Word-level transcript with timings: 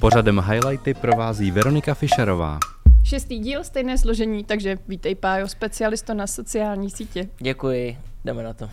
Pořadem 0.00 0.40
highlighty 0.40 0.94
provází 0.94 1.50
Veronika 1.50 1.94
Fischerová. 1.94 2.58
Šestý 3.04 3.38
díl, 3.38 3.64
stejné 3.64 3.98
složení, 3.98 4.44
takže 4.44 4.78
vítej 4.88 5.14
Pájo, 5.14 5.48
specialisto 5.48 6.14
na 6.14 6.26
sociální 6.26 6.90
sítě. 6.90 7.28
Děkuji, 7.38 7.98
jdeme 8.24 8.42
na 8.42 8.54
to. 8.54 8.70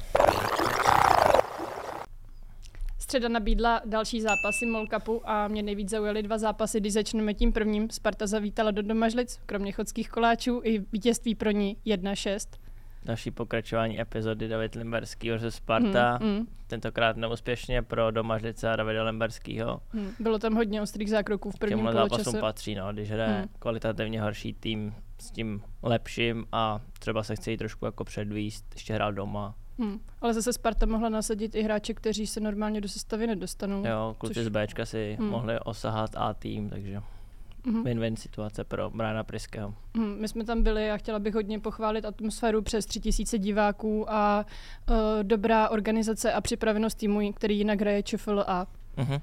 Středa 3.00 3.30
nabídla 3.30 3.82
další 3.86 4.22
zápasy 4.22 4.66
MOL 4.66 4.88
Cupu 4.88 5.30
a 5.30 5.48
mě 5.48 5.64
nejvíc 5.64 5.90
zaujaly 5.90 6.24
dva 6.24 6.38
zápasy, 6.38 6.80
když 6.80 6.94
začneme 6.94 7.34
tím 7.34 7.54
prvním. 7.54 7.90
Sparta 7.90 8.28
zavítala 8.28 8.72
do 8.72 8.82
Domažlic, 8.82 9.40
kromě 9.46 9.72
chodských 9.72 10.10
koláčů 10.10 10.62
i 10.64 10.80
vítězství 10.92 11.36
pro 11.36 11.52
ní 11.52 11.78
1-6. 11.86 12.48
Další 13.08 13.32
pokračování 13.32 14.02
epizody 14.02 14.48
David 14.48 14.76
Limberský 14.76 15.32
ze 15.38 15.52
Sparta, 15.52 16.18
hmm, 16.22 16.36
hmm. 16.36 16.48
tentokrát 16.68 17.18
neúspěšně 17.18 17.82
pro 17.82 18.12
Domažlice 18.12 18.70
a 18.70 18.76
Davida 18.76 19.04
Limberskýho. 19.04 19.82
Hmm. 19.90 20.12
Bylo 20.20 20.40
tam 20.40 20.56
hodně 20.56 20.82
ostrých 20.82 21.10
zákroků 21.10 21.52
v 21.52 21.60
prvním 21.60 21.78
Těmhle 21.78 21.94
zápasům 21.94 22.40
patří, 22.40 22.76
no, 22.76 22.94
když 22.94 23.12
hraje 23.12 23.38
hmm. 23.38 23.48
kvalitativně 23.60 24.22
horší 24.22 24.54
tým 24.54 24.96
s 25.20 25.32
tím 25.32 25.62
lepším 25.84 26.46
a 26.52 26.80
třeba 27.00 27.24
se 27.24 27.36
chce 27.36 27.52
jít 27.52 27.58
trošku 27.58 27.86
jako 27.86 28.04
předvíst, 28.04 28.66
ještě 28.74 28.94
hrál 28.94 29.14
doma. 29.14 29.56
Hmm. 29.80 30.00
Ale 30.22 30.34
zase 30.34 30.54
Sparta 30.54 30.86
mohla 30.86 31.10
nasadit 31.10 31.56
i 31.56 31.62
hráče, 31.62 31.94
kteří 31.94 32.28
se 32.28 32.40
normálně 32.40 32.82
do 32.82 32.90
sestavy 32.90 33.28
nedostanou. 33.28 33.86
Jo, 33.86 34.16
kluci 34.18 34.34
což... 34.34 34.46
z 34.46 34.50
Bčka 34.50 34.86
si 34.86 35.18
hmm. 35.20 35.30
mohli 35.30 35.60
osahat 35.60 36.10
A 36.16 36.34
tým, 36.34 36.70
takže 36.70 37.02
mm-hmm. 37.68 37.84
win-win 37.84 38.16
situace 38.16 38.64
pro 38.64 38.90
Briana 38.90 39.24
Priského. 39.24 39.74
Mm, 39.94 40.18
my 40.20 40.28
jsme 40.28 40.44
tam 40.44 40.64
byli 40.64 40.92
a 40.92 40.98
chtěla 40.98 41.20
bych 41.20 41.34
hodně 41.34 41.60
pochválit 41.60 42.06
atmosféru 42.06 42.62
přes 42.62 42.86
tři 42.86 43.00
tisíce 43.00 43.38
diváků 43.38 44.12
a 44.12 44.46
uh, 44.90 44.96
dobrá 45.24 45.70
organizace 45.70 46.34
a 46.34 46.42
připravenost 46.42 46.98
týmu, 46.98 47.34
který 47.34 47.58
jinak 47.58 47.82
hraje 47.82 48.04
ČFL 48.04 48.44
a 48.48 48.68
mm-hmm. 48.98 49.22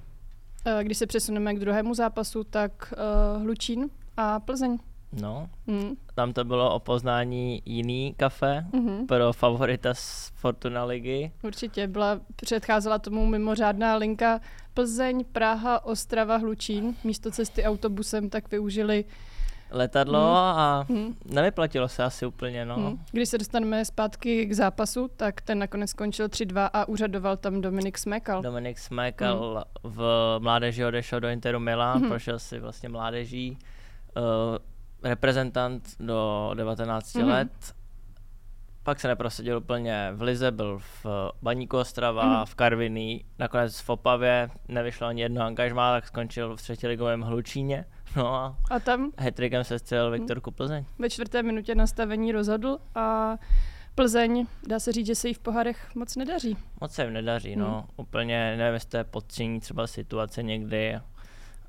uh, 0.66 0.82
když 0.82 0.98
se 0.98 1.06
přesuneme 1.06 1.54
k 1.54 1.58
druhému 1.58 1.94
zápasu, 1.94 2.44
tak 2.44 2.94
uh, 3.36 3.42
Hlučín 3.42 3.90
a 4.16 4.40
Plzeň. 4.40 4.78
No, 5.20 5.48
mm. 5.66 5.96
tam 6.14 6.32
to 6.32 6.44
bylo 6.44 6.74
o 6.74 6.78
poznání 6.78 7.62
jiný 7.64 8.14
kafe 8.16 8.66
mm-hmm. 8.72 9.06
pro 9.06 9.32
favorita 9.32 9.94
z 9.94 10.32
Fortuna 10.34 10.84
ligy. 10.84 11.32
Určitě, 11.42 11.86
byla, 11.86 12.20
předcházela 12.36 12.98
tomu 12.98 13.26
mimořádná 13.26 13.96
linka 13.96 14.40
Plzeň, 14.74 15.24
Praha, 15.32 15.84
Ostrava, 15.84 16.36
Hlučín. 16.36 16.96
Místo 17.04 17.30
cesty 17.30 17.64
autobusem 17.64 18.30
tak 18.30 18.50
využili 18.50 19.04
letadlo 19.70 20.20
mm. 20.20 20.36
a 20.36 20.86
mm. 20.88 21.14
nevyplatilo 21.24 21.88
se 21.88 22.04
asi 22.04 22.26
úplně. 22.26 22.64
No. 22.64 22.76
Mm. 22.76 22.98
Když 23.12 23.28
se 23.28 23.38
dostaneme 23.38 23.84
zpátky 23.84 24.46
k 24.46 24.52
zápasu, 24.52 25.10
tak 25.16 25.40
ten 25.40 25.58
nakonec 25.58 25.90
skončil 25.90 26.26
3-2 26.26 26.70
a 26.72 26.88
úřadoval 26.88 27.36
tam 27.36 27.60
Dominik 27.60 27.98
Smekal. 27.98 28.42
Dominik 28.42 28.78
Smekal 28.78 29.64
mm. 29.84 29.90
v 29.92 30.02
mládeži 30.38 30.84
odešel 30.84 31.20
do 31.20 31.28
Interu 31.28 31.60
Milan, 31.60 32.02
mm. 32.02 32.08
prošel 32.08 32.38
si 32.38 32.60
vlastně 32.60 32.88
mládeží. 32.88 33.58
Uh, 34.16 34.22
reprezentant 35.04 35.96
do 36.00 36.50
19 36.54 37.14
mm-hmm. 37.14 37.26
let. 37.26 37.74
Pak 38.82 39.00
se 39.00 39.08
neprosadil 39.08 39.58
úplně 39.58 40.10
v 40.14 40.22
Lize, 40.22 40.50
byl 40.50 40.78
v 40.78 41.06
Baníku 41.42 41.78
Ostrava, 41.78 42.24
mm-hmm. 42.24 42.46
v 42.46 42.54
Karviní, 42.54 43.24
nakonec 43.38 43.80
v 43.80 43.90
Opavě, 43.90 44.50
nevyšlo 44.68 45.06
ani 45.06 45.22
jedno 45.22 45.42
angažmá, 45.42 45.92
tak 45.92 46.06
skončil 46.06 46.56
v 46.56 46.62
třetí 46.62 46.86
ligovém 46.86 47.20
Hlučíně. 47.20 47.84
No 48.16 48.34
a, 48.34 48.56
a 48.70 48.80
tam? 48.80 49.12
Hetrikem 49.18 49.64
se 49.64 49.78
střelil 49.78 50.10
mhm. 50.10 50.20
Viktor 50.20 50.52
Plzeň. 50.52 50.84
Ve 50.98 51.10
čtvrté 51.10 51.42
minutě 51.42 51.74
nastavení 51.74 52.32
rozhodl 52.32 52.78
a 52.94 53.36
Plzeň, 53.94 54.46
dá 54.68 54.80
se 54.80 54.92
říct, 54.92 55.06
že 55.06 55.14
se 55.14 55.28
jí 55.28 55.34
v 55.34 55.38
pohárech 55.38 55.94
moc 55.94 56.16
nedaří. 56.16 56.56
Moc 56.80 56.92
se 56.92 57.04
jim 57.04 57.12
nedaří, 57.12 57.56
no. 57.56 57.70
Hmm. 57.70 57.88
Úplně 57.96 58.56
nevím, 58.56 58.74
jestli 58.74 58.90
to 58.90 58.96
je 58.96 59.04
podcení 59.04 59.60
třeba 59.60 59.86
situace 59.86 60.42
někdy, 60.42 61.00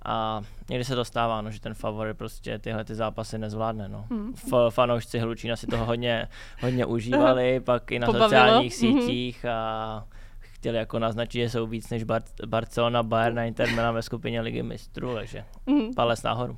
a 0.06 0.42
někdy 0.70 0.86
se 0.86 0.96
to 0.96 1.06
stává, 1.06 1.42
no, 1.42 1.52
že 1.52 1.60
ten 1.60 1.74
favorit 1.74 2.18
prostě 2.18 2.60
tyhle 2.60 2.86
ty 2.86 2.96
zápasy 2.96 3.38
nezvládne. 3.38 3.90
No. 3.90 4.06
Hmm. 4.12 4.34
F- 4.34 4.74
fanoušci 4.74 5.20
Hlučína 5.20 5.56
si 5.56 5.68
toho 5.68 5.86
hodně, 5.86 6.28
hodně 6.62 6.86
užívali, 6.96 7.60
pak 7.60 7.92
i 7.92 8.00
na 8.00 8.06
Pobavilo. 8.06 8.30
sociálních 8.30 8.82
hmm. 8.82 9.02
sítích 9.02 9.46
a 9.46 10.08
chtěli 10.40 10.78
jako 10.78 11.00
naznačit, 11.00 11.40
že 11.40 11.50
jsou 11.50 11.68
víc 11.68 11.90
než 11.90 12.04
Bar- 12.04 12.46
Barcelona, 12.46 13.04
Bayern 13.04 13.40
a 13.40 13.44
Inter 13.44 13.70
Milan 13.70 13.96
ve 13.96 14.02
skupině 14.02 14.42
ligy 14.42 14.64
mistrů, 14.64 15.14
takže 15.16 15.46
hmm. 15.68 15.94
palec 15.94 16.24
nahoru. 16.24 16.58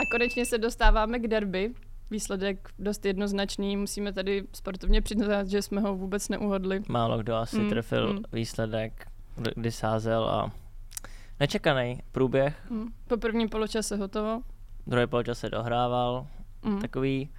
A 0.00 0.10
konečně 0.10 0.46
se 0.46 0.58
dostáváme 0.58 1.18
k 1.18 1.28
derby. 1.28 1.72
Výsledek 2.10 2.68
dost 2.78 3.04
jednoznačný, 3.04 3.76
musíme 3.76 4.12
tady 4.12 4.44
sportovně 4.52 5.02
přiznat, 5.02 5.48
že 5.48 5.62
jsme 5.62 5.80
ho 5.80 5.96
vůbec 5.96 6.28
neuhodli. 6.28 6.82
Málo 6.88 7.18
kdo 7.18 7.34
asi 7.34 7.58
hmm. 7.58 7.68
trefil 7.68 8.08
hmm. 8.08 8.22
výsledek, 8.32 9.06
kdy 9.54 9.72
sázel 9.72 10.24
a 10.24 10.52
Nečekaný 11.40 12.02
průběh. 12.12 12.70
Mm. 12.70 12.88
Po 13.08 13.16
prvním 13.16 13.48
poločase 13.48 13.96
hotovo. 13.96 14.42
Druhý 14.86 15.06
poločas 15.06 15.38
se 15.38 15.50
dohrával. 15.50 16.26
Mm. 16.62 16.80
Takový 16.80 17.30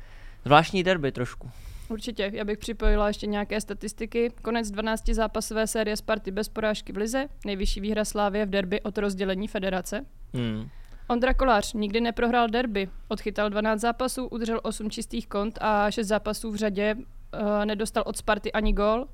zvláštní 0.46 0.84
derby 0.84 1.12
trošku. 1.12 1.52
Určitě, 1.90 2.32
já 2.34 2.46
bych 2.46 2.58
připojila 2.58 3.08
ještě 3.08 3.28
nějaké 3.28 3.62
statistiky. 3.62 4.32
Konec 4.42 4.72
12 4.72 5.10
zápasové 5.10 5.68
série 5.68 5.98
Sparty 5.98 6.32
bez 6.32 6.50
porážky 6.50 6.94
v 6.94 6.98
Lize, 6.98 7.28
nejvyšší 7.46 7.82
výhra 7.82 8.06
Slávě 8.06 8.46
v 8.46 8.50
derby 8.50 8.82
od 8.82 8.98
rozdělení 8.98 9.48
federace. 9.48 10.06
Mm. 10.34 10.70
Ondra 11.08 11.34
Kolář 11.34 11.74
nikdy 11.74 12.02
neprohrál 12.02 12.48
derby, 12.48 12.90
odchytal 13.08 13.50
12 13.50 13.82
zápasů, 13.82 14.28
udržel 14.28 14.60
8 14.64 14.90
čistých 14.90 15.28
kont 15.28 15.58
a 15.62 15.92
6 15.92 16.08
zápasů 16.08 16.52
v 16.52 16.56
řadě, 16.56 16.96
uh, 16.96 17.66
nedostal 17.66 18.04
od 18.06 18.18
Sparty 18.18 18.52
ani 18.52 18.74
gól. 18.74 19.08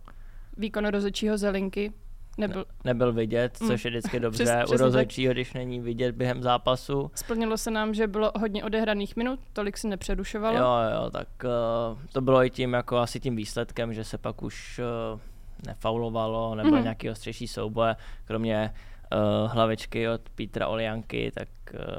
Výkon 0.57 0.85
rozhodčího 0.85 1.37
Zelinky 1.37 1.93
Nebyl, 2.37 2.65
nebyl 2.83 3.13
vidět, 3.13 3.57
což 3.57 3.85
je 3.85 3.91
vždycky 3.91 4.19
dobře 4.19 4.43
Přes, 4.43 4.79
u 4.79 4.83
rozhodčího, 4.83 5.33
když 5.33 5.53
není 5.53 5.79
vidět 5.79 6.15
během 6.15 6.43
zápasu. 6.43 7.11
Splnilo 7.15 7.57
se 7.57 7.71
nám, 7.71 7.93
že 7.93 8.07
bylo 8.07 8.31
hodně 8.39 8.63
odehraných 8.63 9.15
minut, 9.15 9.39
tolik 9.53 9.77
si 9.77 9.87
nepřerušovalo. 9.87 10.57
Jo, 10.57 10.75
jo, 10.95 11.09
tak 11.09 11.27
uh, 11.43 11.99
to 12.13 12.21
bylo 12.21 12.43
i 12.43 12.49
tím, 12.49 12.73
jako 12.73 12.97
asi 12.97 13.19
tím 13.19 13.35
výsledkem, 13.35 13.93
že 13.93 14.03
se 14.03 14.17
pak 14.17 14.43
už 14.43 14.79
uh, 15.13 15.19
nefaulovalo, 15.67 16.55
nebo 16.55 16.69
mm-hmm. 16.69 16.83
nějaký 16.83 17.09
ostřejší 17.09 17.47
souboje, 17.47 17.95
kromě 18.25 18.73
uh, 19.13 19.51
hlavičky 19.51 20.09
od 20.09 20.21
Petra 20.35 20.67
Olianky, 20.67 21.31
tak 21.35 21.47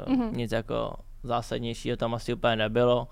uh, 0.06 0.14
mm-hmm. 0.14 0.36
nic 0.36 0.52
jako 0.52 0.94
zásadnějšího 1.22 1.96
tam 1.96 2.14
asi 2.14 2.34
úplně 2.34 2.56
nebylo 2.56 3.08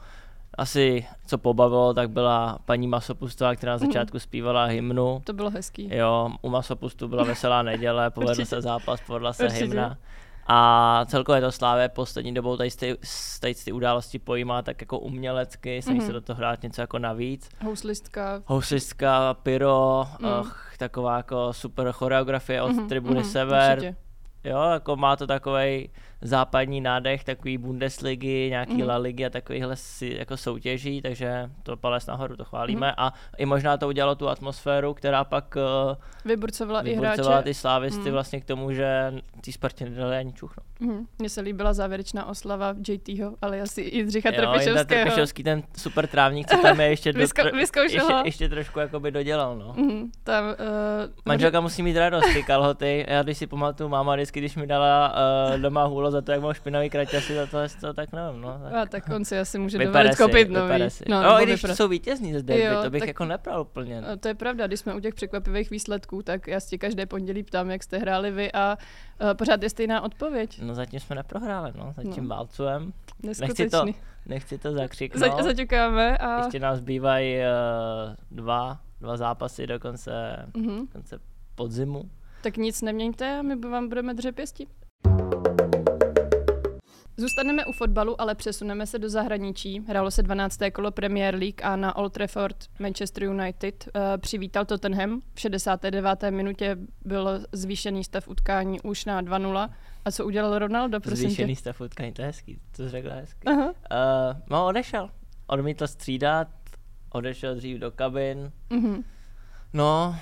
asi 0.58 1.06
co 1.26 1.38
pobavilo, 1.38 1.94
tak 1.94 2.10
byla 2.10 2.58
paní 2.64 2.86
Masopustová, 2.86 3.54
která 3.54 3.72
na 3.72 3.76
mhm. 3.76 3.86
začátku 3.86 4.18
zpívala 4.18 4.64
hymnu. 4.64 5.22
To 5.24 5.32
bylo 5.32 5.50
hezký. 5.50 5.88
Jo, 5.94 6.30
u 6.42 6.48
Masopustu 6.48 7.08
byla 7.08 7.24
veselá 7.24 7.62
neděle, 7.62 8.10
povedl 8.14 8.44
se 8.44 8.62
zápas, 8.62 9.00
povedla 9.06 9.32
se 9.32 9.44
Určitě. 9.44 9.64
hymna. 9.64 9.98
A 10.46 11.04
celkově 11.08 11.40
to 11.40 11.52
Slávě 11.52 11.88
poslední 11.88 12.34
dobou 12.34 12.56
tady 12.56 12.70
ty, 12.70 12.98
tady 13.40 13.54
ty 13.54 13.72
události 13.72 14.18
pojímá 14.18 14.62
tak 14.62 14.80
jako 14.80 14.98
umělecky, 14.98 15.82
snaží 15.82 16.00
mm-hmm. 16.00 16.06
se 16.06 16.12
do 16.12 16.20
toho 16.20 16.36
hrát 16.36 16.62
něco 16.62 16.80
jako 16.80 16.98
navíc. 16.98 17.48
Houslistka. 17.64 18.42
Houslistka, 18.46 19.34
pyro, 19.34 20.06
mm. 20.18 20.28
och, 20.28 20.56
taková 20.78 21.16
jako 21.16 21.52
super 21.52 21.92
choreografie 21.92 22.62
od 22.62 22.72
mm-hmm, 22.72 22.88
tribuny 22.88 23.20
mm-hmm, 23.20 23.32
Sever. 23.32 23.78
Určitě. 23.78 23.96
Jo, 24.44 24.62
jako 24.72 24.96
má 24.96 25.16
to 25.16 25.26
takový 25.26 25.90
západní 26.20 26.80
nádech, 26.80 27.24
takový 27.24 27.58
Bundesligy, 27.58 28.50
nějaký 28.50 28.82
mm. 28.82 28.88
La 28.88 28.96
Ligy 28.96 29.26
a 29.26 29.30
takovýhle 29.30 29.76
si, 29.76 30.16
jako 30.18 30.36
soutěží, 30.36 31.02
takže 31.02 31.50
to 31.62 31.76
palec 31.76 32.06
nahoru, 32.06 32.36
to 32.36 32.44
chválíme. 32.44 32.86
Mm. 32.86 32.94
A 32.96 33.14
i 33.38 33.46
možná 33.46 33.76
to 33.76 33.88
udělalo 33.88 34.14
tu 34.14 34.28
atmosféru, 34.28 34.94
která 34.94 35.24
pak 35.24 35.56
vyburcovala, 36.24 36.82
vyburcovala 36.82 37.14
i 37.14 37.34
hráče. 37.34 37.44
ty 37.44 37.54
slávisty 37.54 38.08
mm. 38.08 38.12
vlastně 38.12 38.40
k 38.40 38.44
tomu, 38.44 38.72
že 38.72 39.14
ty 39.40 39.52
Spartě 39.52 39.84
nedali 39.84 40.16
ani 40.16 40.32
čuchnout. 40.32 40.71
Mm. 40.82 41.06
Mně 41.18 41.28
se 41.28 41.40
líbila 41.40 41.72
závěrečná 41.72 42.26
oslava 42.26 42.74
JTho, 42.88 43.34
ale 43.42 43.60
asi 43.60 43.82
Jindřicha 43.82 44.28
jo, 44.28 44.34
Trpišovského. 44.36 45.04
Trpišovský, 45.04 45.42
ten 45.42 45.62
super 45.76 46.06
trávník, 46.06 46.48
co 46.48 46.56
tam 46.62 46.80
je, 46.80 46.88
ještě, 46.88 47.12
do, 47.12 47.18
Vysko, 47.18 47.80
ještě, 47.80 48.00
ještě, 48.24 48.48
trošku 48.48 48.78
jakoby 48.78 49.10
dodělal. 49.10 49.58
No. 49.58 49.74
Mm. 49.76 50.10
Tam, 50.24 50.44
uh, 50.44 50.54
Manželka 51.24 51.60
musí 51.60 51.82
mít 51.82 51.96
radost, 51.96 52.32
ty 52.32 52.42
kalhoty. 52.42 53.06
Já 53.08 53.22
když 53.22 53.38
si 53.38 53.46
pamatuju, 53.46 53.88
máma 53.88 54.14
vždycky, 54.14 54.40
když 54.40 54.56
mi 54.56 54.66
dala 54.66 55.14
uh, 55.54 55.60
doma 55.60 55.84
hůlo 55.84 56.10
za 56.10 56.20
to, 56.20 56.32
jak 56.32 56.40
mám 56.40 56.54
špinavý 56.54 56.90
kraťasy, 56.90 57.34
za 57.34 57.46
to, 57.46 57.58
to 57.80 57.94
tak 57.94 58.12
nevím. 58.12 58.40
No, 58.40 58.60
tak. 58.62 58.74
A 58.74 58.86
tak 58.86 59.04
on 59.16 59.24
si 59.24 59.38
asi 59.38 59.58
může 59.58 59.78
dovolit 59.78 60.16
koupit 60.16 60.50
nový. 60.50 60.88
No, 61.08 61.22
no 61.22 61.42
i 61.42 61.44
když 61.44 61.62
vypra... 61.62 61.74
jsou 61.74 61.88
vítězní 61.88 62.38
z 62.38 62.42
derby, 62.42 62.82
to 62.82 62.90
bych 62.90 63.00
tak, 63.00 63.08
jako 63.08 63.24
nepral 63.24 63.60
úplně. 63.60 64.00
No. 64.00 64.16
To 64.16 64.28
je 64.28 64.34
pravda, 64.34 64.66
když 64.66 64.80
jsme 64.80 64.94
u 64.94 65.00
těch 65.00 65.14
překvapivých 65.14 65.70
výsledků, 65.70 66.22
tak 66.22 66.46
já 66.46 66.60
si 66.60 66.78
každé 66.78 67.06
pondělí 67.06 67.42
ptám, 67.42 67.70
jak 67.70 67.82
jste 67.82 67.98
hráli 67.98 68.30
vy 68.30 68.52
a 68.52 68.78
uh, 69.22 69.34
pořád 69.34 69.62
je 69.62 69.70
stejná 69.70 70.00
odpověď. 70.00 70.60
No 70.62 70.71
zatím 70.74 71.00
jsme 71.00 71.16
neprohráli, 71.16 71.72
no, 71.76 71.94
zatím 71.96 72.28
no. 72.28 72.36
válcujem. 72.36 72.92
Nechci 73.40 73.70
to, 73.70 73.84
nechci 74.26 74.58
to 74.58 74.72
zakřiknout. 74.72 75.36
Za, 75.36 75.42
zaťukáme 75.42 76.18
a... 76.18 76.38
Ještě 76.38 76.58
nás 76.60 76.78
zbývají 76.78 77.36
uh, 77.36 78.14
dva, 78.30 78.80
dva 79.00 79.16
zápasy 79.16 79.66
do 79.66 79.80
konce, 79.80 80.46
mm-hmm. 80.52 80.86
konce 80.92 81.18
podzimu. 81.54 82.10
Tak 82.42 82.56
nic 82.56 82.82
neměňte 82.82 83.38
a 83.38 83.42
my 83.42 83.56
vám 83.56 83.88
budeme 83.88 84.14
dřepěsti. 84.14 84.66
Zůstaneme 87.22 87.64
u 87.64 87.72
fotbalu, 87.72 88.20
ale 88.20 88.34
přesuneme 88.34 88.86
se 88.86 88.98
do 88.98 89.08
zahraničí. 89.08 89.80
Hrálo 89.88 90.10
se 90.10 90.22
12. 90.22 90.58
kolo 90.72 90.90
Premier 90.90 91.34
League 91.34 91.62
a 91.62 91.76
na 91.76 91.96
Old 91.96 92.12
Trafford 92.12 92.56
Manchester 92.78 93.24
United 93.24 93.88
uh, 93.94 94.02
přivítal 94.18 94.64
Tottenham. 94.64 95.20
V 95.34 95.40
69. 95.40 96.24
minutě 96.30 96.76
byl 97.04 97.40
zvýšený 97.52 98.04
stav 98.04 98.28
utkání 98.28 98.80
už 98.80 99.04
na 99.04 99.22
2-0. 99.22 99.70
A 100.04 100.10
co 100.10 100.26
udělal 100.26 100.58
Ronaldo, 100.58 101.00
prosím 101.00 101.28
Zvýšený 101.28 101.54
tě? 101.54 101.60
stav 101.60 101.80
utkání, 101.80 102.12
to 102.12 102.22
je 102.22 102.26
hezký, 102.26 102.60
to 102.76 102.88
řekla 102.88 103.14
hezky. 103.14 103.46
Aha. 103.46 103.66
Uh, 103.66 103.72
no, 104.50 104.66
odešel. 104.66 105.10
Odmítl 105.46 105.86
střídat, 105.86 106.48
odešel 107.12 107.54
dřív 107.54 107.78
do 107.78 107.90
kabin. 107.90 108.52
Mhm. 108.70 109.04
No, 109.72 110.16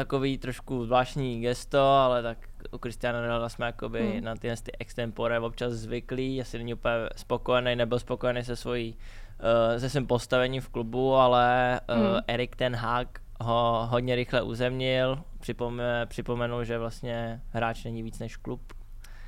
takový 0.00 0.38
trošku 0.38 0.84
zvláštní 0.84 1.40
gesto, 1.40 1.80
ale 1.80 2.22
tak 2.22 2.38
u 2.72 2.78
Cristiano 2.78 3.20
Ronaldo 3.22 3.48
jsme 3.48 3.66
jakoby 3.66 4.12
Hmm. 4.12 4.24
na 4.24 4.34
tyhle 4.34 4.56
ty 4.56 4.72
extempore 4.78 5.40
občas 5.40 5.72
zvyklí, 5.72 6.40
asi 6.40 6.58
není 6.58 6.74
úplně 6.74 6.94
spokojený, 7.16 7.76
nebyl 7.76 7.98
spokojený 7.98 8.44
se 8.44 8.56
svojí, 8.56 8.94
uh, 8.94 9.78
se 9.80 9.90
svým 9.90 10.06
postavením 10.06 10.62
v 10.62 10.68
klubu, 10.68 11.14
ale 11.14 11.80
uh, 11.90 11.96
Hmm. 11.96 12.20
Erik 12.26 12.56
ten 12.56 12.76
Hag 12.76 13.18
ho 13.40 13.86
hodně 13.90 14.14
rychle 14.14 14.42
uzemnil, 14.42 15.18
Připome, 15.40 16.06
připomenul, 16.06 16.64
že 16.64 16.78
vlastně 16.78 17.40
hráč 17.50 17.84
není 17.84 18.02
víc 18.02 18.18
než 18.18 18.36
klub. 18.36 18.60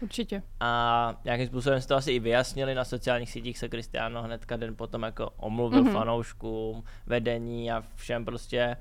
Určitě. 0.01 0.43
A 0.61 1.15
nějakým 1.25 1.47
způsobem 1.47 1.81
si 1.81 1.89
to 1.89 1.97
asi 1.97 2.13
i 2.13 2.19
vyjasnili, 2.19 2.75
na 2.75 2.85
sociálních 2.85 3.31
sítích 3.31 3.59
se 3.59 3.69
Cristiano 3.69 4.23
hnedka 4.23 4.57
den 4.57 4.77
potom 4.77 5.03
jako 5.03 5.31
omluvil 5.37 5.81
Mhm. 5.83 5.91
mm-hmm. 5.91 5.99
fanouškům, 5.99 6.85
vedení 7.07 7.73
a 7.73 7.83
všem 7.95 8.25
prostě, 8.25 8.77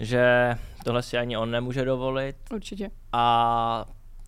že 0.00 0.54
tohle 0.84 1.02
si 1.02 1.18
ani 1.18 1.36
on 1.36 1.50
nemůže 1.50 1.84
dovolit 1.84 2.36
Určitě. 2.54 2.90
a 3.12 3.84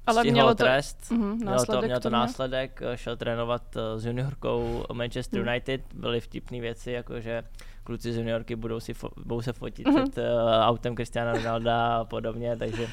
Ale 0.07 0.25
mělo 0.25 0.49
to- 0.49 0.55
trest. 0.65 1.11
Mhm, 1.11 1.21
Mělo 1.37 1.39
to, 1.45 1.51
následek 1.51 1.85
mělo 1.85 2.01
to 2.01 2.11
následek, 2.11 2.81
šel 2.95 3.17
trénovat 3.17 3.63
eh, 3.77 3.99
s 4.01 4.07
juniorkou 4.07 4.85
Manchester 4.93 5.41
Mhm. 5.41 5.49
United, 5.49 5.81
byly 5.95 6.21
vtipné 6.21 6.61
věci, 6.61 6.91
jako 6.93 7.21
že 7.21 7.43
kluci 7.85 8.13
z 8.13 8.17
juniorky 8.17 8.57
budou, 8.57 8.81
si 8.81 8.93
fo- 8.93 9.11
budou 9.25 9.43
se 9.43 9.53
fotit 9.53 9.87
Mhm. 9.89 10.11
před 10.11 10.19
uh, 10.19 10.25
autem 10.61 10.95
Cristiano 10.95 11.33
Ronalda 11.39 11.97
a 11.97 12.05
podobně, 12.05 12.57
takže 12.57 12.87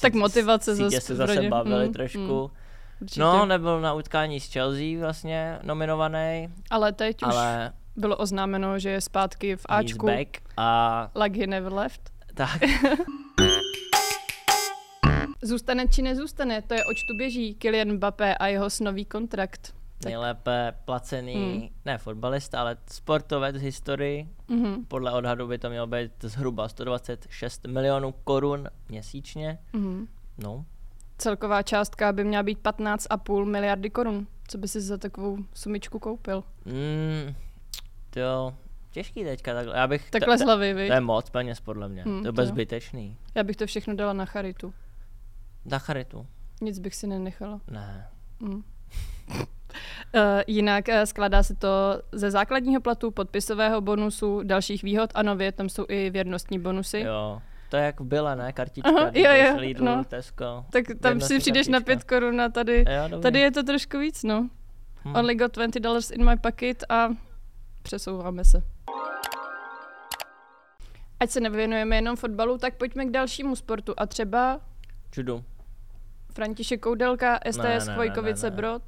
Tak 0.00 0.12
sítě- 0.12 0.18
motivace 0.18 0.76
sítě 0.76 0.84
zase 0.90 1.00
se 1.00 1.14
zase 1.14 1.34
rodě. 1.34 1.48
bavili 1.48 1.86
Mm, 1.86 1.92
trošku. 1.92 2.50
Určitě. 3.00 3.20
No, 3.20 3.46
nebyl 3.46 3.80
na 3.80 3.92
utkání 3.94 4.40
s 4.40 4.52
Chelsea 4.52 4.98
vlastně 5.00 5.58
nominovaný, 5.62 6.48
ale 6.70 6.92
teď 6.92 7.16
už 7.22 7.34
ale 7.34 7.72
bylo 7.96 8.16
oznámeno, 8.16 8.78
že 8.78 8.90
je 8.90 9.00
zpátky 9.00 9.56
v 9.56 9.66
Ačku. 9.68 10.06
back 10.06 10.28
a 10.56 11.10
Like 11.22 11.40
he 11.40 11.46
never 11.46 11.72
left. 11.72 12.10
Tak, 12.34 12.60
Zůstane 15.42 15.88
či 15.88 16.02
nezůstane, 16.02 16.62
to 16.62 16.74
je 16.74 16.84
oč 16.84 17.02
tu 17.02 17.16
běží 17.16 17.54
Kylian 17.54 17.92
Mbappé 17.92 18.34
a 18.34 18.46
jeho 18.46 18.70
snový 18.70 19.04
kontrakt. 19.04 19.74
Tak. 19.98 20.10
nejlépe 20.10 20.74
placený, 20.84 21.34
Hmm. 21.58 21.68
ne 21.84 21.98
fotbalista, 21.98 22.60
ale 22.60 22.76
sportovec 22.90 23.56
v 23.56 23.60
historii. 23.60 24.28
Mhm, 24.48 24.84
Podle 24.84 25.12
odhadu 25.12 25.46
by 25.46 25.58
to 25.58 25.70
mělo 25.70 25.86
být 25.86 26.12
zhruba 26.22 26.68
126 26.68 27.66
milionů 27.66 28.12
korun 28.24 28.68
měsíčně. 28.88 29.58
mhm. 29.72 30.06
No, 30.38 30.64
Celková 31.18 31.62
částka 31.62 32.12
by 32.12 32.24
měla 32.24 32.42
být 32.42 32.58
15,5 32.62 33.44
miliardy 33.44 33.90
korun. 33.90 34.26
Co 34.48 34.58
by 34.58 34.68
si 34.68 34.80
za 34.80 34.96
takovou 34.98 35.38
sumičku 35.54 35.98
koupil? 35.98 36.44
mm, 36.64 37.34
to 38.10 38.20
jo, 38.20 38.54
těžký 38.94 39.24
teďka 39.24 39.54
takhle. 39.54 39.76
Já 39.76 39.86
bych, 39.86 40.10
Takhle 40.10 40.38
z 40.38 40.40
to, 40.40 40.46
hlavy, 40.46 40.66
je 40.66 41.00
moc 41.00 41.30
peněz 41.30 41.60
podle 41.60 41.88
mě, 41.88 42.02
Hmm, 42.02 42.12
to 42.12 42.18
je 42.18 42.22
to 42.22 42.28
jo. 42.28 42.32
bezbytečný. 42.32 43.16
Já 43.34 43.42
bych 43.42 43.56
to 43.56 43.66
všechno 43.66 43.94
dala 43.94 44.12
na 44.12 44.24
charitu. 44.24 44.74
Za 45.64 45.78
charitu? 45.78 46.26
Nic 46.60 46.78
bych 46.78 46.94
si 46.94 47.06
nenechala. 47.06 47.60
Ne. 47.70 48.06
Mm. 48.40 48.54
Uh, 48.54 48.62
jinak 50.46 50.88
uh, 50.88 50.94
skládá 51.04 51.42
se 51.42 51.54
to 51.54 52.02
ze 52.12 52.30
základního 52.30 52.80
platu, 52.80 53.10
podpisového 53.10 53.80
bonusu, 53.80 54.42
dalších 54.42 54.82
výhod 54.82 55.10
a 55.14 55.22
nově 55.22 55.52
tam 55.52 55.68
jsou 55.68 55.84
i 55.88 56.10
věrnostní 56.10 56.58
bonusy. 56.58 57.00
Jo, 57.00 57.42
to 57.68 57.76
je 57.76 57.84
jak 57.84 58.00
byla, 58.00 58.34
ne? 58.34 58.52
Kartička, 58.52 58.90
Aha, 58.90 59.10
jo, 59.14 59.30
jo, 59.32 59.56
Lidl, 59.56 59.84
no. 59.84 60.04
Tesco. 60.04 60.64
Tak 60.70 60.84
tam 61.00 61.20
si 61.20 61.38
přijdeš 61.38 61.68
na 61.68 61.80
kartička. 61.80 61.96
5 61.96 62.04
korun 62.04 62.40
a 62.40 62.48
tady, 62.48 62.84
Jo, 62.88 63.08
dobrý. 63.08 63.22
tady 63.22 63.40
je 63.40 63.50
to 63.50 63.62
trošku 63.62 63.98
víc, 63.98 64.22
no. 64.22 64.48
Hm. 65.04 65.16
Only 65.16 65.34
got 65.34 65.54
20 65.54 65.80
dollars 65.80 66.10
in 66.10 66.24
my 66.30 66.36
pocket 66.36 66.84
a 66.88 67.08
přesouváme 67.82 68.44
se. 68.44 68.62
Ať 71.20 71.30
se 71.30 71.40
nevěnujeme 71.40 71.96
jenom 71.96 72.16
fotbalu, 72.16 72.58
tak 72.58 72.74
pojďme 72.74 73.04
k 73.04 73.10
dalšímu 73.10 73.56
sportu 73.56 73.94
a 73.96 74.06
třeba 74.06 74.60
Judu. 75.16 75.44
František 76.34 76.80
Koudelka, 76.80 77.38
STS 77.50 77.86
Ne, 77.86 77.94
Chvojkovice 77.94 78.46
ne, 78.46 78.50
ne. 78.50 78.56
Brod. 78.56 78.82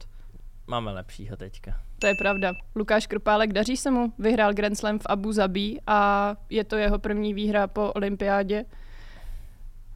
Máme 0.66 0.92
lepšího 0.92 1.36
teďka. 1.36 1.80
To 1.98 2.06
je 2.06 2.14
pravda. 2.18 2.52
Lukáš 2.74 3.06
Krpálek 3.06 3.52
daří 3.52 3.76
se 3.76 3.90
mu, 3.90 4.12
vyhrál 4.18 4.54
Grand 4.54 4.78
Slam 4.78 4.98
v 4.98 5.06
Abu 5.08 5.32
Zabi 5.32 5.80
a 5.86 6.34
je 6.50 6.64
to 6.64 6.76
jeho 6.76 6.98
první 6.98 7.34
výhra 7.34 7.66
po 7.66 7.92
olympiádě. 7.92 8.64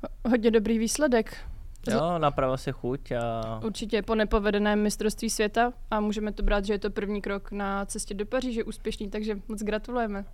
Ho- 0.02 0.30
Hodně 0.30 0.50
dobrý 0.50 0.78
výsledek. 0.78 1.36
Jo, 1.90 2.18
napravo 2.18 2.56
si 2.58 2.72
chuť 2.72 3.12
a 3.12 3.60
Určitě 3.64 4.02
po 4.02 4.14
nepovedeném 4.14 4.82
mistrovství 4.82 5.30
světa 5.30 5.72
a 5.90 6.00
můžeme 6.00 6.32
to 6.32 6.42
brát, 6.42 6.64
že 6.64 6.72
je 6.72 6.78
to 6.78 6.90
první 6.90 7.20
krok 7.22 7.52
na 7.52 7.84
cestě 7.86 8.14
do 8.14 8.26
Paříže 8.26 8.64
úspěšný, 8.64 9.10
takže 9.10 9.38
moc 9.48 9.62
gratulujeme. 9.62 10.24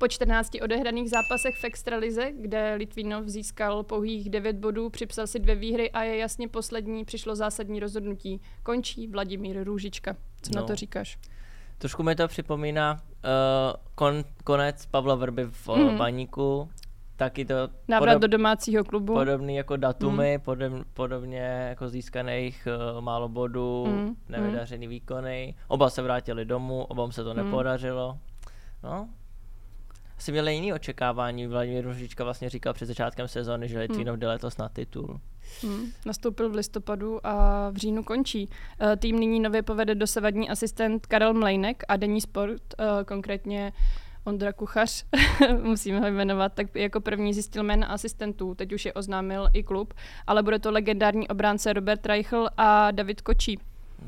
Po 0.00 0.08
14 0.08 0.50
odehraných 0.62 1.10
zápasech 1.10 1.56
v 1.56 1.64
Extralize, 1.64 2.32
kde 2.40 2.74
Litvínov 2.74 3.26
získal 3.26 3.82
pouhých 3.82 4.30
9 4.30 4.56
bodů, 4.56 4.90
připsal 4.90 5.26
si 5.26 5.38
dvě 5.38 5.54
výhry 5.54 5.90
a 5.90 6.02
je 6.02 6.16
jasně 6.16 6.48
poslední, 6.48 7.04
přišlo 7.04 7.36
zásadní 7.36 7.80
rozhodnutí. 7.80 8.40
Končí 8.62 9.06
Vladimír 9.06 9.64
Růžička. 9.64 10.16
Co 10.42 10.50
no. 10.54 10.60
na 10.60 10.66
to 10.66 10.76
říkáš? 10.76 11.18
trošku 11.78 12.02
mi 12.02 12.14
to 12.14 12.28
připomíná 12.28 12.92
uh, 12.92 13.00
kon, 13.94 14.24
konec 14.44 14.86
Pavla 14.86 15.14
Vrby 15.14 15.44
v 15.50 15.68
Mhm. 15.68 15.90
mm. 15.90 15.98
baníku. 15.98 16.68
Taky 17.16 17.44
to 17.44 17.54
Návrat 17.88 18.18
do 18.20 18.28
domácího 18.28 18.84
klubu. 18.84 19.14
podobný 19.14 19.56
jako 19.56 19.76
datumy, 19.76 20.34
mm. 20.38 20.40
podob, 20.44 20.72
podobně 20.94 21.38
jako 21.68 21.88
získaných 21.88 22.68
uh, 22.94 23.00
málo 23.00 23.28
bodů, 23.28 23.86
Mm, 23.86 23.92
mm. 24.02 24.16
nevydařený 24.28 24.86
mm. 24.86 24.90
výkony. 24.90 25.54
Oba 25.68 25.90
se 25.90 26.02
vrátili 26.02 26.44
domů, 26.44 26.84
obom 26.84 27.12
se 27.12 27.24
to 27.24 27.30
Mm. 27.30 27.36
nepodařilo. 27.44 28.18
No, 28.84 29.08
asi 30.20 30.32
měli 30.32 30.54
jiný 30.54 30.72
očekávání. 30.72 31.46
Vladimír 31.46 31.84
Ružička 31.84 32.24
vlastně 32.24 32.48
říkal 32.48 32.72
před 32.72 32.86
začátkem 32.86 33.28
sezóny, 33.28 33.68
že 33.68 33.78
Litvínov 33.78 34.18
jde 34.18 34.28
letos 34.28 34.56
na 34.56 34.68
titul. 34.68 35.20
Hmm, 35.62 35.92
nastoupil 36.06 36.50
v 36.50 36.54
listopadu 36.54 37.26
a 37.26 37.70
v 37.70 37.76
říjnu 37.76 38.02
končí. 38.04 38.48
Eh, 38.80 38.96
Tým 38.96 39.20
nyní 39.20 39.40
nově 39.40 39.62
povede 39.62 39.94
dosavadní 39.94 40.50
asistent 40.50 41.06
Karel 41.06 41.34
Mlejnek 41.34 41.84
a 41.88 41.96
denní 41.96 42.20
sport, 42.20 42.62
eh, 42.78 42.84
konkrétně 43.04 43.72
Ondra 44.24 44.52
Kuchař, 44.52 45.04
musíme 45.62 46.00
ho 46.00 46.06
jmenovat, 46.06 46.52
tak 46.54 46.74
jako 46.74 47.00
první 47.00 47.34
zjistil 47.34 47.62
jména 47.62 47.86
asistentů, 47.86 48.54
teď 48.54 48.72
už 48.72 48.84
je 48.84 48.92
oznámil 48.92 49.48
i 49.52 49.62
klub, 49.62 49.94
ale 50.26 50.42
bude 50.42 50.58
to 50.58 50.70
legendární 50.70 51.28
obránce 51.28 51.72
Robert 51.72 52.06
Reichl 52.06 52.48
a 52.56 52.90
David 52.90 53.20
Kočí. 53.20 53.58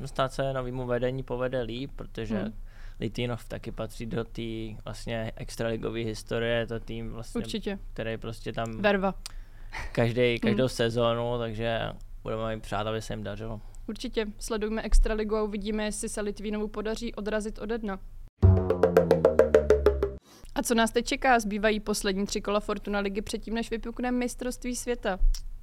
Stát 0.05 0.33
se 0.33 0.53
novýmu 0.53 0.87
vedení 0.87 1.23
povede 1.23 1.63
líp, 1.63 1.91
protože 1.97 2.39
Hmm. 2.39 2.53
Hmm. 2.93 3.01
Litvinov 3.01 3.45
taky 3.45 3.73
patří 3.73 4.07
do 4.07 4.25
té 4.25 4.43
vlastně 4.85 5.33
extraligové 5.37 5.99
historie, 6.01 6.59
je 6.59 6.67
to 6.67 6.81
tým 6.81 7.11
vlastně, 7.11 7.39
Určitě. 7.39 7.79
který 7.93 8.17
prostě 8.19 8.53
tam 8.53 8.81
Verva. 8.81 9.15
každý, 9.93 10.39
každou 10.41 10.69
sezónu, 10.69 11.39
takže 11.39 11.81
budeme 12.23 12.53
jim 12.53 12.61
přát, 12.61 12.87
aby 12.87 13.03
se 13.03 13.13
jim 13.13 13.23
dařilo. 13.23 13.61
Určitě. 13.89 14.27
Sledujme 14.39 14.83
Extraligu 14.83 15.37
a 15.37 15.43
uvidíme, 15.43 15.85
jestli 15.85 16.09
se 16.09 16.21
Litvínovu 16.21 16.69
podaří 16.69 17.15
odrazit 17.15 17.59
ode 17.59 17.79
dna. 17.79 17.99
A 20.55 20.63
co 20.63 20.75
nás 20.75 20.91
teď 20.91 21.07
čeká? 21.07 21.41
Zbývají 21.41 21.81
poslední 21.81 22.27
tři 22.27 22.41
kola 22.41 22.61
Fortuna 22.61 22.99
ligy 23.01 23.23
předtím, 23.23 23.55
než 23.55 23.71
vypukne 23.71 24.11
mistrovství 24.13 24.77
světa. 24.77 25.19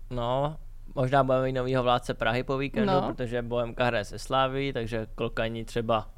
No, 0.10 0.58
možná 0.96 1.24
budeme 1.24 1.46
mít 1.46 1.54
novýho 1.54 1.84
vládce 1.84 2.14
Prahy 2.14 2.44
po 2.44 2.58
víkendu, 2.58 2.92
No. 2.94 3.02
protože 3.02 3.42
Bohemka 3.42 3.86
hraje 3.86 4.06
se 4.06 4.20
Sláví, 4.20 4.74
takže 4.74 5.08
Kolkaní 5.16 5.66
třeba 5.66 6.10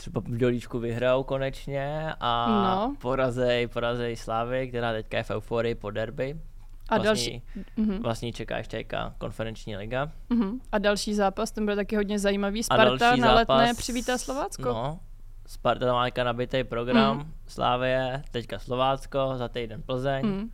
třeba 0.00 0.20
v 0.20 0.24
dolíčku 0.36 0.78
vyhrajou 0.78 1.22
konečně 1.22 2.12
a 2.20 2.46
No. 2.64 2.94
porazej, 3.00 3.66
porazej 3.66 4.16
Slávy, 4.16 4.68
která 4.68 4.92
teďka 4.92 5.16
je 5.16 5.22
v 5.24 5.30
euforii 5.30 5.74
po 5.74 5.90
derby. 5.90 6.36
A 6.88 6.94
Vlastní- 6.98 7.04
další, 7.06 7.42
mhm, 7.76 8.02
Vlastní 8.02 8.32
čeká 8.32 8.58
ještě 8.58 8.76
teďka 8.76 9.14
konferenční 9.18 9.76
liga. 9.76 10.10
mhm. 10.30 10.60
a 10.72 10.78
další 10.78 11.14
zápas, 11.14 11.50
ten 11.50 11.64
bude 11.64 11.76
taky 11.76 11.96
hodně 11.96 12.18
zajímavý. 12.18 12.62
Sparta 12.62 13.16
na 13.16 13.34
letné 13.34 13.54
zápas- 13.66 13.76
přivítá 13.76 14.18
Slovácko. 14.18 14.62
No, 14.68 15.00
Sparta 15.46 15.92
má 15.92 16.04
teďka 16.04 16.24
nabitý 16.24 16.64
program, 16.64 17.16
Mm. 17.16 17.22
mm. 17.24 17.32
Slávie, 17.46 18.22
teďka 18.30 18.58
Slovácko, 18.58 19.32
za 19.36 19.48
týden 19.48 19.82
Plzeň. 19.82 20.26
Mm. 20.26 20.50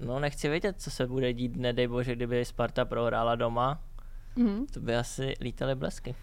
No, 0.00 0.20
nechci 0.20 0.48
vědět, 0.48 0.76
co 0.80 0.90
se 0.90 1.06
bude 1.06 1.32
dít, 1.32 1.56
nedej 1.56 1.86
bože, 1.88 2.16
kdyby 2.16 2.44
Sparta 2.44 2.84
prohrála 2.84 3.34
doma, 3.34 3.80
mhm. 4.36 4.66
to 4.66 4.80
by 4.80 4.96
asi 4.96 5.34
lítaly 5.40 5.74
blesky. 5.74 6.14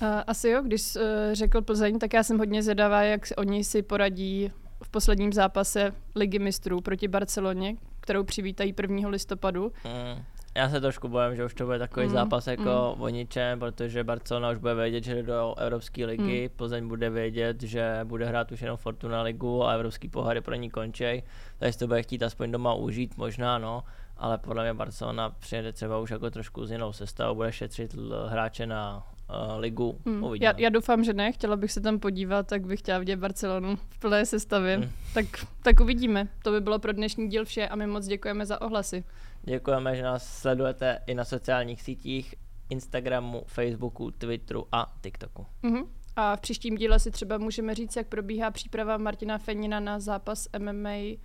A 0.00 0.20
Asi 0.20 0.48
jo, 0.48 0.62
když 0.62 0.96
uh, 0.96 1.02
řekl 1.32 1.62
Plzeň, 1.62 1.98
tak 1.98 2.14
já 2.14 2.22
jsem 2.22 2.38
hodně 2.38 2.62
zvědavá, 2.62 3.02
jak 3.02 3.20
oni 3.36 3.64
si 3.64 3.82
poradí 3.82 4.52
v 4.82 4.88
posledním 4.90 5.32
zápase 5.32 5.92
Ligy 6.16 6.38
mistrů 6.38 6.80
proti 6.80 7.08
Barceloně, 7.08 7.76
kterou 8.00 8.24
přivítají 8.24 8.74
1. 8.82 9.08
listopadu. 9.08 9.72
Mm. 9.84 10.24
Já 10.54 10.68
se 10.68 10.80
trošku 10.80 11.08
bojím, 11.08 11.36
že 11.36 11.44
už 11.44 11.54
to 11.54 11.64
bude 11.64 11.78
takový 11.78 12.06
mm, 12.06 12.12
zápas 12.12 12.46
jako 12.46 12.94
mm. 12.96 13.02
o 13.02 13.08
ničem, 13.08 13.58
protože 13.58 14.04
Barcelona 14.04 14.50
už 14.50 14.58
bude 14.58 14.74
vědět, 14.74 15.04
že 15.04 15.14
jde 15.14 15.22
do 15.22 15.54
Evropské 15.58 16.06
ligy, 16.06 16.48
mm. 16.48 16.56
Plzeň 16.56 16.88
bude 16.88 17.10
vědět, 17.10 17.62
že 17.62 18.00
bude 18.04 18.26
hrát 18.26 18.52
už 18.52 18.62
jenom 18.62 18.76
Fortuna 18.76 19.22
ligu 19.22 19.64
a 19.64 19.72
Evropský 19.72 20.08
poháry 20.08 20.40
pro 20.40 20.54
ní 20.54 20.70
končí, 20.70 21.22
takže 21.58 21.78
to 21.78 21.86
bude 21.86 22.02
chtít 22.02 22.22
aspoň 22.22 22.52
doma 22.52 22.74
užít, 22.74 23.16
možná 23.16 23.58
no, 23.58 23.84
ale 24.16 24.38
podle 24.38 24.64
mě 24.64 24.74
Barcelona 24.74 25.30
přijede 25.30 25.72
třeba 25.72 25.98
už 25.98 26.10
jako 26.10 26.30
trošku 26.30 26.66
z 26.66 26.70
jinou 26.70 26.92
sestavou, 26.92 27.34
bude 27.34 27.52
šetřit 27.52 27.96
hráče 28.28 28.66
na 28.66 29.06
ligu. 29.56 29.98
Hmm. 30.06 30.24
Já, 30.40 30.54
já 30.56 30.68
doufám, 30.68 31.04
že 31.04 31.12
ne, 31.12 31.32
chtěla 31.32 31.56
bych 31.56 31.72
se 31.72 31.80
tam 31.80 31.98
podívat, 31.98 32.46
tak 32.46 32.66
bych 32.66 32.80
chtěla 32.80 32.98
vidět 32.98 33.16
Barcelonu 33.16 33.76
v 33.76 33.98
plné 33.98 34.26
sestavě. 34.26 34.76
Hmm. 34.76 34.90
Tak, 35.14 35.26
tak 35.62 35.80
uvidíme. 35.80 36.28
To 36.42 36.50
by 36.50 36.60
bylo 36.60 36.78
pro 36.78 36.92
dnešní 36.92 37.28
díl 37.28 37.44
vše 37.44 37.68
a 37.68 37.76
my 37.76 37.86
moc 37.86 38.06
děkujeme 38.06 38.46
za 38.46 38.60
ohlasy. 38.60 39.04
Děkujeme, 39.42 39.96
že 39.96 40.02
nás 40.02 40.38
sledujete 40.38 40.98
i 41.06 41.14
na 41.14 41.24
sociálních 41.24 41.82
sítích, 41.82 42.34
Instagramu, 42.70 43.42
Facebooku, 43.46 44.10
Twitteru 44.10 44.66
a 44.72 44.86
TikToku. 45.00 45.46
Mm-hmm. 45.64 45.86
A 46.16 46.36
v 46.36 46.40
příštím 46.40 46.76
díle 46.76 46.98
si 46.98 47.10
třeba 47.10 47.38
můžeme 47.38 47.74
říct, 47.74 47.96
jak 47.96 48.06
probíhá 48.06 48.50
příprava 48.50 48.96
Martina 48.96 49.38
Fenina 49.38 49.80
na 49.80 50.00
zápas 50.00 50.48
MMA. 50.58 51.18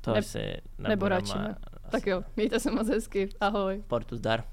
To 0.00 0.12
ne- 0.12 0.18
asi 0.18 0.56
nebo 0.78 1.08
radši 1.08 1.38
ne. 1.38 1.56
Tak 1.90 2.06
jo, 2.06 2.22
mějte 2.36 2.60
se 2.60 2.70
moc 2.70 2.88
hezky. 2.88 3.28
Ahoj. 3.40 3.82
Portu 3.86 4.16
zdar. 4.16 4.44